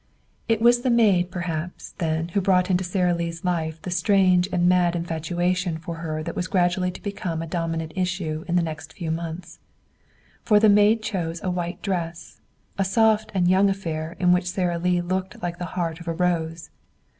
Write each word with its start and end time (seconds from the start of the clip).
It 0.47 0.61
was 0.63 0.81
the 0.81 0.89
maid, 0.89 1.29
perhaps, 1.29 1.91
then 1.99 2.29
who 2.29 2.41
brought 2.41 2.71
into 2.71 2.83
Sara 2.83 3.13
Lee's 3.13 3.45
life 3.45 3.79
the 3.83 3.91
strange 3.91 4.49
and 4.51 4.67
mad 4.67 4.95
infatuation 4.95 5.77
for 5.77 5.97
her 5.97 6.23
that 6.23 6.35
was 6.35 6.47
gradually 6.47 6.89
to 6.89 7.01
become 7.03 7.43
a 7.43 7.45
dominant 7.45 7.91
issue 7.95 8.43
in 8.47 8.55
the 8.55 8.63
next 8.63 8.93
few 8.93 9.11
months. 9.11 9.59
For 10.41 10.59
the 10.59 10.69
maid 10.69 11.03
chose 11.03 11.39
a 11.43 11.51
white 11.51 11.83
dress, 11.83 12.41
a 12.79 12.83
soft 12.83 13.31
and 13.35 13.47
young 13.47 13.69
affair 13.69 14.15
in 14.19 14.31
which 14.31 14.49
Sara 14.49 14.79
Lee 14.79 15.01
looked 15.01 15.39
like 15.43 15.59
the 15.59 15.65
heart 15.77 15.99
of 15.99 16.07
a 16.07 16.13
rose. 16.13 16.71